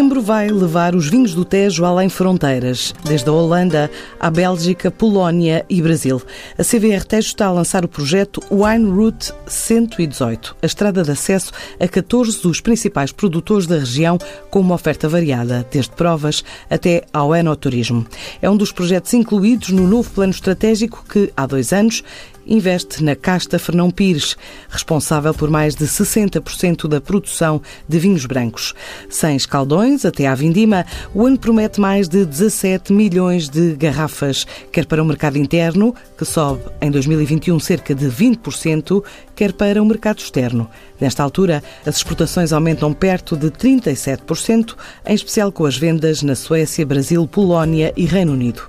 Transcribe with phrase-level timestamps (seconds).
[0.00, 5.62] Setembro vai levar os vinhos do Tejo além fronteiras, desde a Holanda à Bélgica, Polónia
[5.68, 6.22] e Brasil.
[6.56, 11.52] A CVR Tejo está a lançar o projeto Wine Route 118, a estrada de acesso
[11.78, 14.16] a 14 dos principais produtores da região
[14.50, 18.06] com uma oferta variada, desde provas até ao enoturismo.
[18.40, 22.02] É um dos projetos incluídos no novo plano estratégico que, há dois anos,
[22.50, 24.36] investe na Casta Fernão Pires,
[24.68, 28.74] responsável por mais de 60% da produção de vinhos brancos.
[29.08, 30.84] Sem escaldões até à vindima,
[31.14, 36.24] o ano promete mais de 17 milhões de garrafas, quer para o mercado interno, que
[36.24, 39.02] sobe em 2021 cerca de 20%,
[39.40, 40.68] quer para o mercado externo.
[41.00, 44.76] Nesta altura, as exportações aumentam perto de 37%,
[45.06, 48.68] em especial com as vendas na Suécia, Brasil, Polónia e Reino Unido.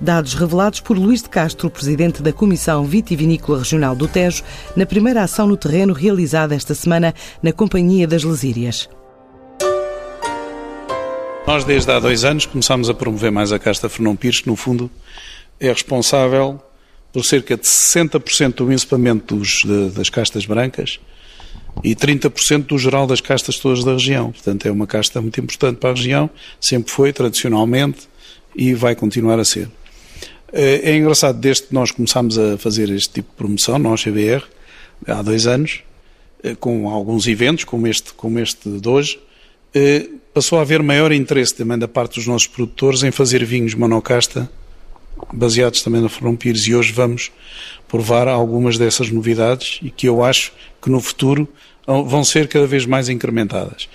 [0.00, 4.44] Dados revelados por Luís de Castro, presidente da Comissão Vitivinícola Regional do Tejo,
[4.76, 8.88] na primeira ação no terreno realizada esta semana na Companhia das Lesírias.
[11.44, 14.54] Nós, desde há dois anos, começámos a promover mais a casta Fernão Pires, que, no
[14.54, 14.88] fundo,
[15.58, 16.62] é responsável
[17.12, 20.98] por cerca de 60% do encepamento dos, de, das castas brancas
[21.84, 24.32] e 30% do geral das castas todas da região.
[24.32, 28.08] Portanto, é uma casta muito importante para a região, sempre foi, tradicionalmente,
[28.56, 29.68] e vai continuar a ser.
[30.52, 34.44] É, é engraçado, desde que nós começámos a fazer este tipo de promoção, nós, CBR,
[35.06, 35.80] há dois anos,
[36.42, 39.18] eh, com alguns eventos, como este, como este de hoje,
[39.74, 43.74] eh, passou a haver maior interesse também da parte dos nossos produtores em fazer vinhos
[43.74, 44.50] monocasta
[45.32, 47.30] baseados também na Ferrão Pires e hoje vamos
[47.88, 51.48] provar algumas dessas novidades e que eu acho que no futuro
[51.86, 53.88] vão ser cada vez mais incrementadas.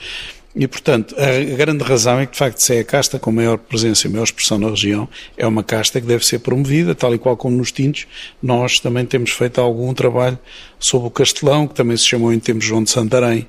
[0.59, 3.59] E, portanto, a grande razão é que, de facto, se é a casta com maior
[3.59, 5.07] presença e maior expressão na região,
[5.37, 8.07] é uma casta que deve ser promovida, tal e qual como nos tintos.
[8.41, 10.39] Nós também temos feito algum trabalho
[10.79, 13.47] sobre o Castelão, que também se chamou em tempos João de Santarém.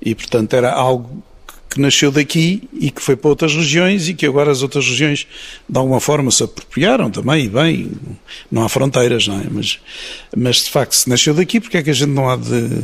[0.00, 1.22] E, portanto, era algo
[1.70, 5.26] que nasceu daqui e que foi para outras regiões e que agora as outras regiões
[5.68, 7.92] de alguma forma se apropriaram também, e bem,
[8.50, 9.44] não há fronteiras, não é?
[9.48, 9.78] Mas,
[10.36, 12.82] mas de facto, se nasceu daqui, porque é que a gente não há de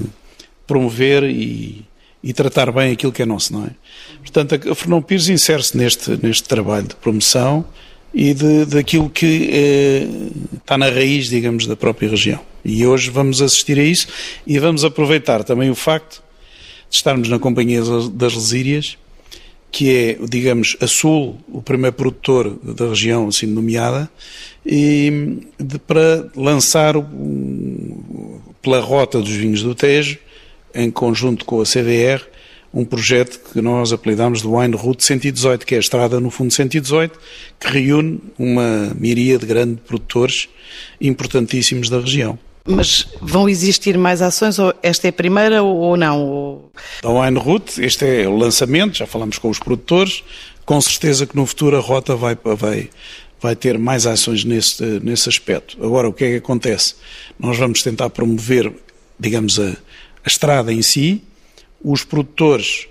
[0.68, 1.84] promover e,
[2.22, 3.70] e tratar bem aquilo que é nosso, não é?
[4.20, 7.64] Portanto, a Fernão Pires insere-se neste, neste trabalho de promoção
[8.14, 10.08] e de, daquilo que eh,
[10.56, 12.40] está na raiz, digamos, da própria região.
[12.64, 14.06] E hoje vamos assistir a isso
[14.46, 16.22] e vamos aproveitar também o facto
[16.88, 17.82] de estarmos na Companhia
[18.12, 18.96] das Lesírias,
[19.70, 24.10] que é, digamos, a Sul, o primeiro produtor da região, assim nomeada,
[24.64, 30.18] e de, para lançar o, pela rota dos vinhos do Tejo,
[30.74, 32.22] em conjunto com a CDR,
[32.72, 36.52] um projeto que nós apelidamos de Wine Route 118, que é a estrada no fundo
[36.52, 37.18] 118,
[37.58, 40.48] que reúne uma miríade de grandes produtores
[41.00, 42.38] importantíssimos da região.
[42.66, 46.64] Mas vão existir mais ações ou esta é a primeira ou não?
[47.02, 50.24] Da Wine Route, este é o lançamento, já falamos com os produtores,
[50.64, 52.90] com certeza que no futuro a rota vai, vai,
[53.40, 55.76] vai ter mais ações nesse, nesse aspecto.
[55.84, 56.96] Agora, o que é que acontece?
[57.38, 58.72] Nós vamos tentar promover,
[59.18, 61.22] digamos, a, a estrada em si,
[61.82, 62.88] os produtores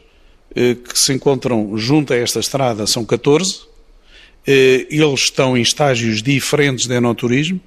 [0.56, 3.64] eh, que se encontram junto a esta estrada são 14,
[4.48, 7.60] eh, eles estão em estágios diferentes de enoturismo,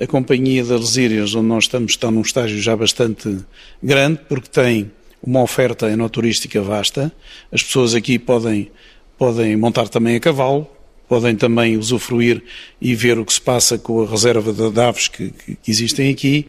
[0.00, 3.38] a Companhia das Lesírias, onde nós estamos, está num estágio já bastante
[3.82, 4.90] grande, porque tem
[5.22, 7.12] uma oferta enoturística vasta.
[7.52, 8.70] As pessoas aqui podem,
[9.18, 10.66] podem montar também a cavalo,
[11.06, 12.42] podem também usufruir
[12.80, 16.48] e ver o que se passa com a reserva de aves que, que, existem aqui,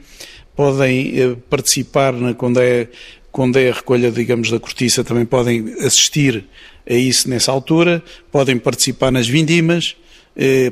[0.56, 2.88] podem eh, participar na, quando, é,
[3.33, 6.45] quando é a recolha, digamos, da cortiça, também podem assistir
[6.89, 8.01] a isso nessa altura,
[8.31, 9.97] podem participar nas vindimas,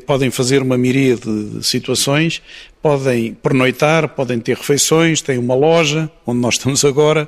[0.05, 2.41] podem fazer uma miríade de situações,
[2.81, 7.27] podem pernoitar, podem ter refeições, têm uma loja, onde nós estamos agora,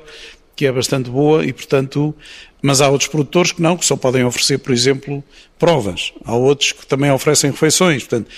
[0.56, 2.14] que é bastante boa e, portanto,
[2.60, 5.22] mas há outros produtores que não, que só podem oferecer, por exemplo,
[5.58, 6.12] provas.
[6.24, 8.02] Há outros que também oferecem refeições.
[8.02, 8.30] Portanto,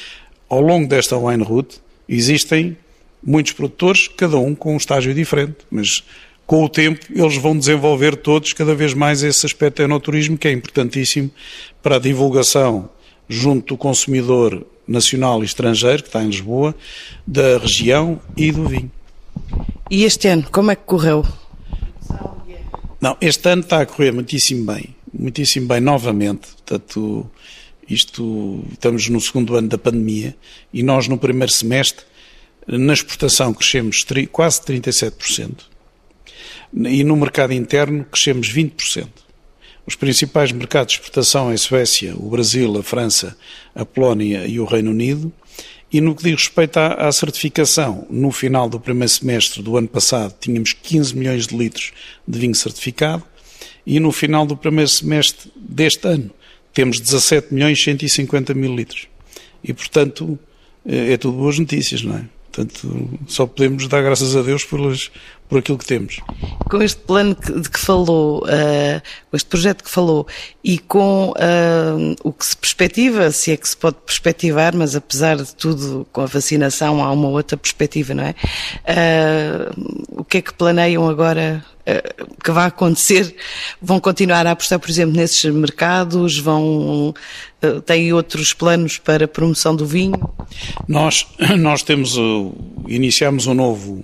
[0.49, 2.77] ao longo desta wine route existem
[3.23, 6.05] muitos produtores, cada um com um estágio diferente, mas
[6.47, 10.53] com o tempo eles vão desenvolver todos cada vez mais esse aspecto enoturismo que é
[10.53, 11.31] importantíssimo
[11.83, 12.91] para a divulgação
[13.29, 16.75] junto do consumidor nacional e estrangeiro, que está em Lisboa,
[17.27, 18.91] da região e do vinho.
[19.91, 21.25] E este ano, como é que correu?
[23.01, 26.49] Não, este ano está a correr muitíssimo bem, muitíssimo bem novamente.
[26.49, 27.31] Portanto,
[27.89, 30.37] isto, estamos no segundo ano da pandemia
[30.73, 32.05] e nós no primeiro semestre,
[32.67, 35.75] na exportação crescemos quase 37%
[36.75, 39.24] e no mercado interno crescemos 20%.
[39.87, 43.37] Os principais mercados de exportação a Suécia, o Brasil, a França,
[43.75, 45.33] a Polónia e o Reino Unido.
[45.93, 49.87] E no que diz respeito à, à, certificação, no final do primeiro semestre do ano
[49.87, 51.93] passado tínhamos 15 milhões de litros
[52.27, 53.23] de vinho certificado
[53.87, 56.31] e no final do primeiro semestre deste ano
[56.73, 59.07] temos 17 milhões 150 mil litros.
[59.63, 60.39] E, portanto,
[60.85, 62.25] é, é tudo boas notícias, não é?
[62.51, 64.81] Portanto, só podemos dar graças a Deus por,
[65.55, 66.21] por aquilo que temos.
[66.69, 70.27] Com este plano de que falou, uh, com este projeto que falou
[70.65, 75.37] e com uh, o que se perspectiva, se é que se pode perspectivar, mas apesar
[75.37, 78.35] de tudo, com a vacinação há uma outra perspectiva, não é?
[78.83, 81.65] Uh, o que é que planeiam agora
[82.43, 83.37] que vai acontecer?
[83.81, 86.39] Vão continuar a apostar, por exemplo, nesses mercados?
[86.39, 87.15] Vão
[87.85, 90.19] têm outros planos para a promoção do vinho?
[90.89, 91.27] Nós
[91.59, 92.17] nós temos
[92.89, 94.03] iniciamos um novo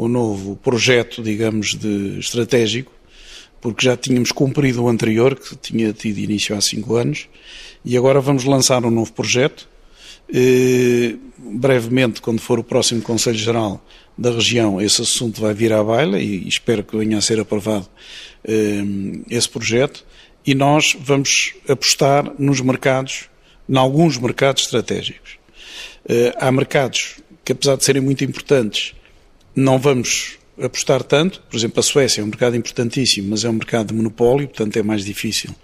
[0.00, 2.90] um novo projeto, digamos, de estratégico,
[3.60, 7.28] porque já tínhamos cumprido o anterior, que tinha tido início há cinco anos,
[7.84, 9.68] e agora vamos lançar um novo projeto.
[10.32, 13.84] E, brevemente, quando for o próximo Conselho Geral
[14.16, 17.86] da região, esse assunto vai vir à baila e espero que venha a ser aprovado
[18.44, 18.82] eh,
[19.28, 20.04] esse projeto.
[20.46, 23.28] E nós vamos apostar nos mercados,
[23.68, 25.38] em alguns mercados estratégicos.
[26.08, 28.94] Eh, há mercados que, apesar de serem muito importantes,
[29.54, 31.42] não vamos apostar tanto.
[31.48, 34.76] Por exemplo, a Suécia é um mercado importantíssimo, mas é um mercado de monopólio, portanto
[34.76, 35.54] é mais difícil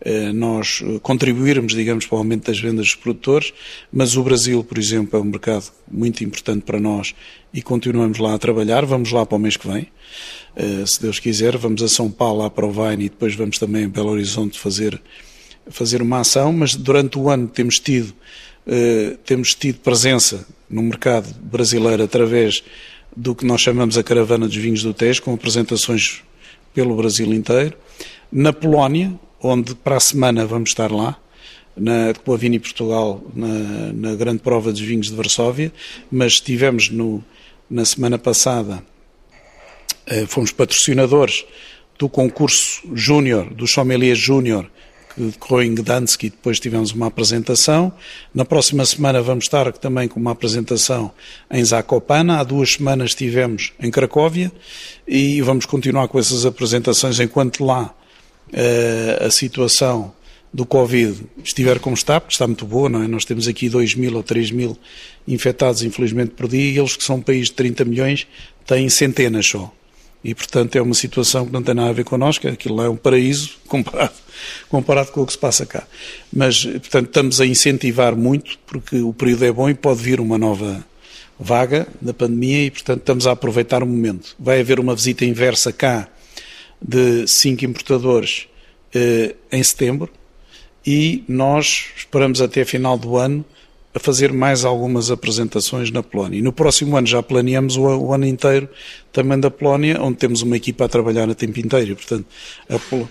[0.00, 3.52] eh, nós contribuirmos, digamos, para o aumento das vendas dos produtores.
[3.92, 7.14] Mas o Brasil, por exemplo, é um mercado muito importante para nós
[7.52, 8.84] e continuamos lá a trabalhar.
[8.84, 9.88] Vamos lá para o mês que vem,
[10.54, 11.56] eh, se Deus quiser.
[11.56, 14.58] Vamos a São Paulo, lá para o Vine e depois vamos também a Belo Horizonte
[14.58, 15.00] fazer,
[15.68, 16.52] fazer uma ação.
[16.52, 18.14] Mas durante o ano temos tido,
[18.66, 22.62] eh, temos tido presença no mercado brasileiro através
[23.16, 26.22] do que nós chamamos a Caravana dos Vinhos do Tejo, com apresentações
[26.74, 27.76] pelo Brasil inteiro.
[28.30, 31.18] Na Polónia, onde para a semana vamos estar lá,
[31.74, 35.72] na, com a Vini Portugal, na, na, grande prova dos vinhos de Varsóvia,
[36.10, 37.24] mas estivemos no,
[37.68, 38.82] na semana passada,
[40.06, 41.44] eh, fomos patrocinadores
[41.98, 44.70] do concurso Júnior, do Sommelier Júnior,
[45.16, 47.90] que decorreu em Gdansk e depois tivemos uma apresentação.
[48.34, 51.10] Na próxima semana vamos estar também com uma apresentação
[51.50, 52.38] em Zakopana.
[52.38, 54.52] Há duas semanas estivemos em Cracóvia
[55.08, 57.94] e vamos continuar com essas apresentações enquanto lá
[58.52, 60.12] uh, a situação
[60.52, 63.08] do Covid estiver como está, porque está muito boa, não é?
[63.08, 64.78] Nós temos aqui 2 mil ou 3 mil
[65.26, 68.26] infectados, infelizmente, por dia, e eles que são um país de 30 milhões
[68.66, 69.72] têm centenas só.
[70.26, 72.88] E, portanto, é uma situação que não tem nada a ver connosco, aquilo lá é
[72.88, 74.14] um paraíso comparado,
[74.68, 75.86] comparado com o que se passa cá.
[76.32, 80.36] Mas, portanto, estamos a incentivar muito, porque o período é bom e pode vir uma
[80.36, 80.84] nova
[81.38, 84.34] vaga da pandemia e, portanto, estamos a aproveitar o momento.
[84.36, 86.08] Vai haver uma visita inversa cá
[86.82, 88.48] de cinco importadores
[88.92, 90.10] eh, em setembro
[90.84, 93.44] e nós esperamos até final do ano
[93.96, 96.38] a fazer mais algumas apresentações na Polónia.
[96.38, 98.68] E no próximo ano já planeamos o, ano inteiro
[99.10, 101.96] também da Polónia, onde temos uma equipa a trabalhar a tempo inteiro.
[101.96, 102.26] Portanto,
[102.90, 103.08] Pol...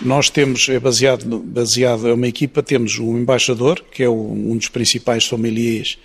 [0.00, 4.68] nós temos, é baseado, baseado, é uma equipa, temos um embaixador, que é um dos
[4.68, 5.98] principais sommeliers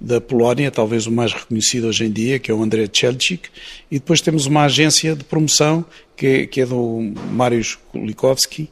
[0.00, 3.48] da Polónia, talvez o mais reconhecido hoje em dia, que é o André Czelcik,
[3.88, 5.84] e depois temos uma agência de promoção,
[6.16, 8.68] que é, que é do Mariusz Kulikowski,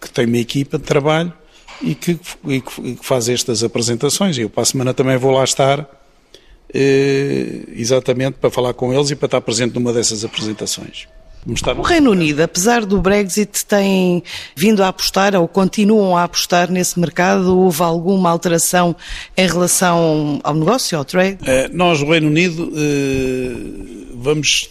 [0.00, 1.32] que tem uma equipa de trabalho
[1.82, 4.38] e que, e que, faz estas apresentações.
[4.38, 5.86] Eu para a semana também vou lá estar
[6.72, 11.06] eh, exatamente para falar com eles e para estar presente numa dessas apresentações.
[11.76, 14.22] O Reino Unido, apesar do Brexit, tem
[14.54, 17.58] vindo a apostar ou continuam a apostar nesse mercado?
[17.58, 18.94] Houve alguma alteração
[19.36, 21.38] em relação ao negócio, ao trade?
[21.44, 24.70] Eh, nós, o Reino Unido, eh, vamos.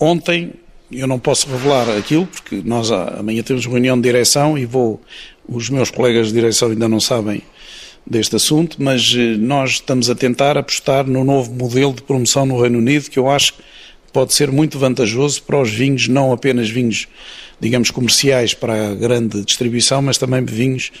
[0.00, 0.54] Ontem,
[0.90, 5.00] eu não posso revelar aquilo, porque nós amanhã temos reunião de direção e vou
[5.48, 7.42] os meus colegas de direção ainda não sabem
[8.08, 12.60] deste assunto, mas eh, nós estamos a tentar apostar no novo modelo de promoção no
[12.60, 13.62] Reino Unido, que eu acho que
[14.12, 17.08] pode ser muito vantajoso para os vinhos, não apenas vinhos,
[17.60, 20.92] digamos, comerciais para a grande distribuição, mas também vinhos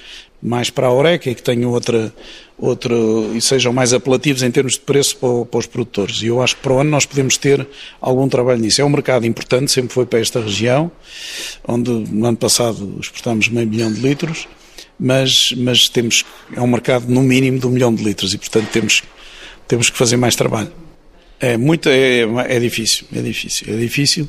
[0.42, 2.12] mais para a Oreca e que tenham outra,
[2.58, 2.94] outra
[3.34, 6.22] e sejam mais apelativos em termos de preço para, para, os produtores.
[6.22, 7.66] E eu acho que para o ano nós podemos ter
[8.00, 8.80] algum trabalho nisso.
[8.80, 10.90] É um mercado importante, sempre foi para esta região,
[11.66, 14.46] onde no ano passado exportámos meio milhão de litros,
[14.98, 16.24] mas, mas temos,
[16.54, 19.02] é um mercado no mínimo de um milhão de litros e, portanto, temos,
[19.66, 20.72] temos que fazer mais trabalho.
[21.38, 24.28] É muito, é, é difícil, é difícil, é difícil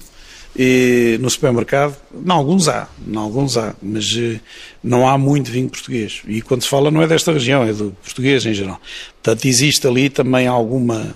[0.58, 4.40] e no supermercado, em alguns há, em alguns há, mas uh,
[4.84, 6.24] não há muito vinho português.
[6.28, 8.82] E quando se fala não é desta região, é do português em geral.
[9.22, 11.16] Portanto, existe ali também alguma.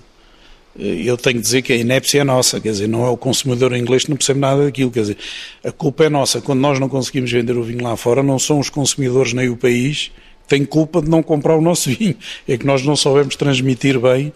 [0.76, 3.18] Uh, eu tenho que dizer que a inépcia é nossa, quer dizer, não é o
[3.18, 5.18] consumidor inglês que não percebe nada daquilo, quer dizer,
[5.64, 6.40] a culpa é nossa.
[6.40, 9.58] Quando nós não conseguimos vender o vinho lá fora, não são os consumidores nem o
[9.58, 10.12] país
[10.44, 12.16] que têm culpa de não comprar o nosso vinho.
[12.48, 14.32] É que nós não soubemos transmitir bem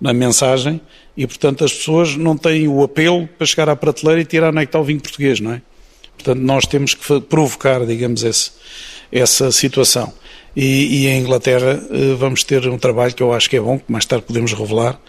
[0.00, 0.80] na mensagem
[1.16, 4.58] e, portanto, as pessoas não têm o apelo para chegar à prateleira e tirar onde
[4.58, 5.62] é que está o vinho português, não é?
[6.16, 8.50] Portanto, nós temos que provocar, digamos, esse,
[9.10, 10.12] essa situação.
[10.54, 13.78] E, e em Inglaterra eh, vamos ter um trabalho que eu acho que é bom,
[13.78, 15.00] que mais tarde podemos revelar,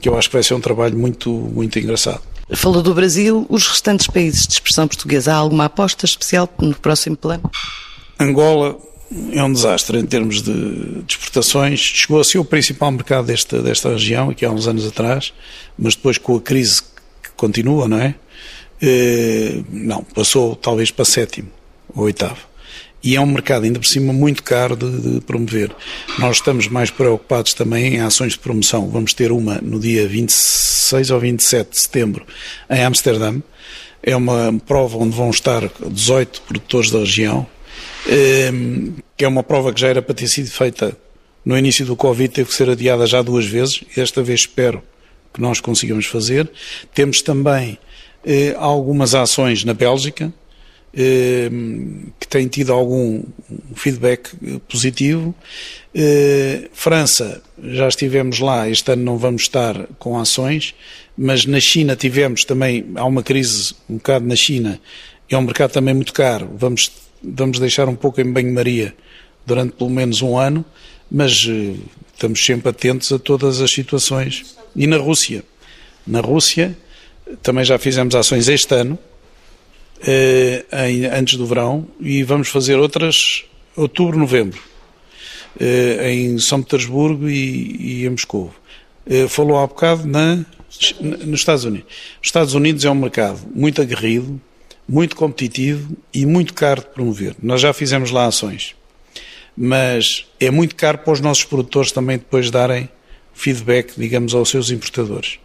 [0.00, 2.22] que eu acho que vai ser um trabalho muito, muito engraçado.
[2.50, 7.16] Falou do Brasil, os restantes países de expressão portuguesa, há alguma aposta especial no próximo
[7.16, 7.50] plano?
[8.18, 8.76] Angola
[9.32, 11.80] é um desastre em termos de, de exportações.
[11.80, 15.32] Chegou a ser o principal mercado desta, desta região, aqui há uns anos atrás,
[15.78, 16.82] mas depois com a crise
[17.22, 18.14] que continua, não é?
[18.80, 21.48] Eh, não, passou talvez para sétimo
[21.94, 22.48] ou oitavo
[23.02, 25.70] e é um mercado ainda por cima muito caro de, de, promover.
[26.18, 28.88] Nós estamos mais preocupados também em ações de promoção.
[28.88, 32.26] Vamos ter uma no dia 26 ou 27 de setembro
[32.68, 33.40] em Amsterdã.
[34.02, 37.46] É uma prova onde vão estar 18 produtores da região,
[39.16, 40.96] que é uma prova que já era para ter sido feita
[41.44, 44.82] no início do Covid, teve que ser adiada já duas vezes, e desta vez espero
[45.32, 46.50] que nós consigamos fazer.
[46.94, 47.78] Temos também
[48.24, 50.32] eh, algumas ações na Bélgica,
[50.92, 51.50] eh,
[52.18, 53.22] que tem tido algum
[53.74, 54.30] feedback
[54.68, 55.34] positivo.
[55.94, 60.74] Eh, França, já estivemos lá, este ano não vamos estar com ações,
[61.16, 64.80] mas na China tivemos também, há uma crise um bocado na China,
[65.30, 66.90] é um mercado também muito caro, vamos,
[67.22, 68.94] vamos deixar um pouco em banho-maria
[69.48, 70.64] durante pelo menos um ano,
[71.10, 71.74] mas eh,
[72.12, 74.56] estamos sempre atentos a todas as situações.
[74.76, 75.42] E na Rússia?
[76.06, 76.76] Na Rússia
[77.42, 78.98] também já fizemos ações este ano,
[80.06, 80.64] eh,
[81.12, 83.44] antes do verão e vamos fazer outras
[83.74, 84.60] outubro, novembro,
[85.58, 88.52] eh, em São Petersburgo e, e em Moscou.
[89.30, 90.44] Falou há bocado na,
[91.24, 91.86] nos Estados Unidos.
[92.20, 94.38] Os Estados Unidos é um mercado muito aguerrido,
[94.88, 97.36] muito competitivo e muito caro de promover.
[97.42, 98.74] Nós já fizemos lá ações,
[99.56, 102.88] mas é muito caro para os nossos produtores também depois darem
[103.34, 105.38] feedback, digamos, aos seus importadores.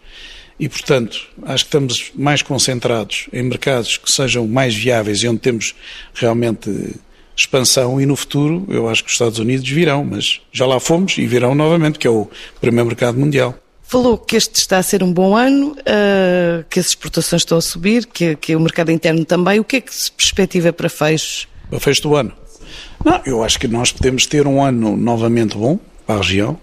[0.59, 5.39] E, portanto, acho que estamos mais concentrados em mercados que sejam mais viáveis e onde
[5.39, 5.75] temos
[6.13, 6.95] realmente
[7.35, 11.17] expansão e no futuro eu acho que os Estados Unidos virão, mas já lá fomos
[11.17, 12.29] e virão novamente, que é o
[12.61, 13.57] primeiro mercado mundial.
[13.83, 17.61] Falou que este está a ser um bom ano, uh, que as exportações estão a
[17.61, 19.59] subir, que, que, o mercado interno também.
[19.59, 21.47] O que é que se perspectiva para fecho?
[21.69, 22.31] Para fecho do ano?
[23.05, 26.57] Não, eu acho que nós podemos ter um ano novamente bom para a região.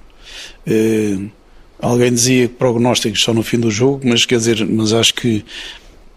[0.66, 1.30] Uh,
[1.82, 5.42] Alguém dizia que prognósticos só no fim do jogo, mas quer dizer, mas acho que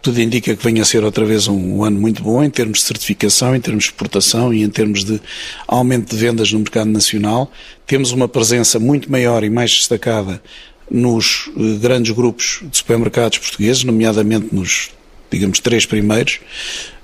[0.01, 2.79] tudo indica que venha a ser outra vez um, um, ano muito bom em termos
[2.79, 5.21] de certificação, em termos de exportação e em termos de
[5.65, 7.49] aumento de vendas no mercado nacional.
[7.87, 10.43] Temos uma presença muito maior e mais destacada
[10.89, 14.89] nos eh, grandes grupos de supermercados portugueses, nomeadamente nos,
[15.31, 16.39] digamos, três primeiros.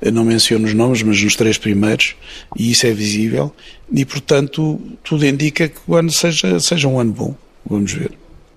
[0.01, 2.15] Não menciono os nomes, mas nos três primeiros,
[2.55, 3.53] e isso é visível.
[3.91, 7.35] E, portanto, tudo indica que o ano seja, seja um ano bom.
[7.65, 8.11] Vamos ver.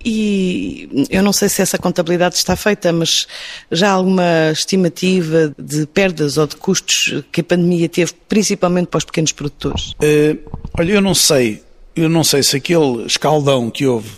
[0.05, 3.25] E eu não sei se essa contabilidade está feita, mas
[3.71, 8.97] já há alguma estimativa de perdas ou de custos que a pandemia teve, principalmente para
[8.97, 9.91] os pequenos produtores?
[9.91, 10.37] Uh,
[10.77, 11.63] olha, eu não sei,
[11.95, 14.09] eu não sei se aquele escaldão que houve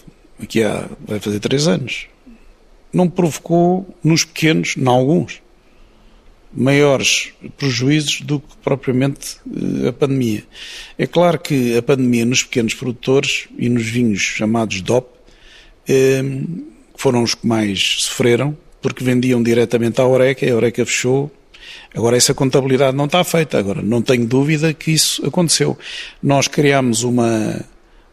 [0.42, 2.08] aqui há, vai fazer três anos,
[2.92, 5.42] não provocou nos pequenos, em alguns,
[6.54, 9.38] maiores prejuízos do que propriamente
[9.84, 10.44] eh, a pandemia.
[10.98, 15.16] É claro que a pandemia nos pequenos produtores e nos vinhos chamados DOP
[15.88, 16.64] Ehm,
[16.96, 21.32] foram os que mais sofreram, porque vendiam diretamente à Oreca, a Oreca fechou.
[21.94, 23.58] Agora, essa contabilidade não está feita.
[23.58, 25.78] Agora, não tenho dúvida que isso aconteceu.
[26.22, 27.64] Nós criámos uma,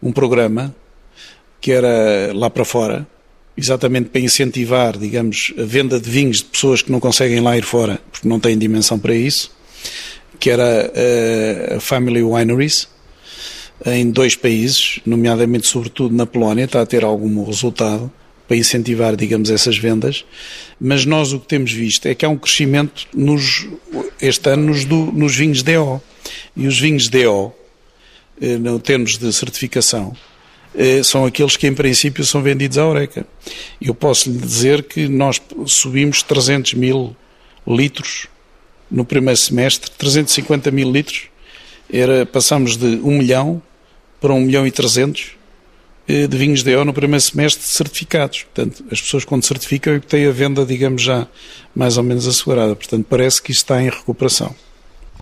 [0.02, 0.74] um programa
[1.62, 3.06] que era lá para fora,
[3.56, 7.62] exatamente para incentivar, digamos, a venda de vinhos de pessoas que não conseguem lá ir
[7.62, 9.50] fora, porque não têm dimensão para isso,
[10.40, 12.88] que era eh, a Family Wineries,
[13.86, 18.10] em dois países, nomeadamente, sobretudo na Polónia, está a ter algum resultado
[18.48, 20.24] para incentivar, digamos, essas vendas,
[20.80, 23.68] mas nós o que temos visto é que há um crescimento nos,
[24.20, 26.02] este ano nos, do, nos vinhos DO.
[26.56, 27.52] E os vinhos DO,
[28.40, 30.31] eh, no termos de certificação, eh,
[31.04, 33.26] são aqueles que em princípio são vendidos à Oreca.
[33.80, 37.14] Eu posso lhe dizer que nós subimos 300 mil
[37.66, 38.26] litros
[38.90, 41.24] no primeiro semestre, 350 mil litros,
[41.90, 43.62] era, passamos de 1 milhão
[44.20, 45.32] para 1 milhão e 300
[46.08, 48.44] eh, de vinhos DO no primeiro semestre certificados.
[48.44, 51.26] Portanto, as pessoas quando certificam têm a venda, digamos, já
[51.74, 52.74] mais ou menos assegurada.
[52.74, 54.54] Portanto, parece que isto está em recuperação.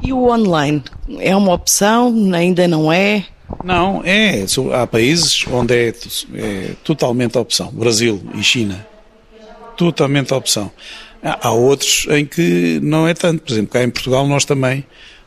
[0.02, 0.82] E o online?
[1.18, 2.32] É uma opção?
[2.34, 3.26] Ainda não é?
[3.64, 4.44] Não, é.
[4.74, 5.94] Há países onde é,
[6.34, 7.70] é totalmente a opção.
[7.72, 8.86] Brasil e China.
[9.76, 10.70] Totalmente a opção.
[11.22, 13.42] Há outros em que não é tanto.
[13.42, 14.84] Por exemplo, cá em Portugal nós também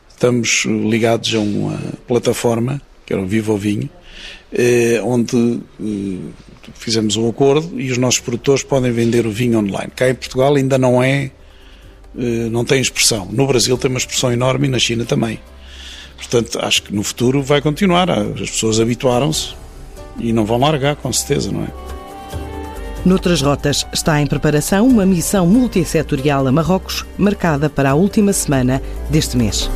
[0.08, 3.88] estamos ligados a uma plataforma que era o Viva o Vinho,
[4.52, 6.32] eh, onde eh,
[6.74, 9.92] fizemos um acordo e os nossos produtores podem vender o vinho online.
[9.94, 11.30] Cá em Portugal ainda não é
[12.16, 13.28] eh, não tem expressão.
[13.30, 15.38] No Brasil tem uma expressão enorme e na China também.
[16.28, 18.10] Portanto, acho que no futuro vai continuar.
[18.10, 19.54] As pessoas habituaram-se
[20.18, 21.68] e não vão largar, com certeza, não é?
[23.04, 28.80] Noutras rotas está em preparação uma missão multissetorial a Marrocos, marcada para a última semana
[29.10, 29.68] deste mês.